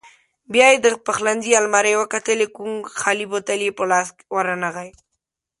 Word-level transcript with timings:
بیا 0.53 0.67
یې 0.73 0.77
د 0.85 0.87
پخلنځي 1.05 1.51
المارۍ 1.59 1.93
وکتلې، 1.97 2.47
کوم 2.55 2.71
خالي 2.99 3.25
بوتل 3.31 3.59
یې 3.67 3.71
په 3.77 3.83
لاس 3.91 4.07
ورنغی. 4.35 4.89